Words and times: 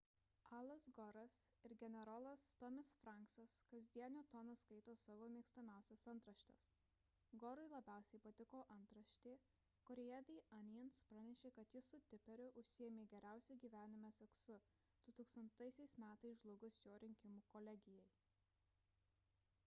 alas 0.57 0.85
gore'as 0.99 1.39
ir 1.67 1.73
generolas 1.81 2.43
tommy's 2.61 2.87
franksas 3.01 3.57
kasdieniu 3.73 4.23
tonu 4.31 4.55
skaito 4.61 4.95
savo 5.01 5.27
mėgstamiausias 5.33 6.05
antraštes 6.13 6.63
gore'ui 7.43 7.67
labiausiai 7.75 8.23
patiko 8.25 8.61
antraštė 8.77 9.35
kurioje 9.91 10.23
the 10.31 10.39
onions 10.61 11.03
pranešė 11.11 11.53
kad 11.59 11.77
jis 11.79 11.91
su 11.93 12.01
tipperiu 12.13 12.49
užsiėmė 12.65 13.05
geriausiu 13.15 13.59
gyvenime 13.67 14.11
seksu 14.21 14.59
2000 15.21 15.87
m. 16.07 16.11
žlugus 16.43 16.81
jo 16.89 16.97
rinkimų 17.07 17.45
kolegijai 17.55 18.05